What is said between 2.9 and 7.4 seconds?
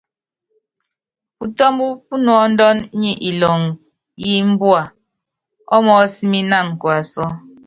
nyɛ ilɔŋ í imbua ɔ́ mɔɔ́s mí ínan kuasɔ́.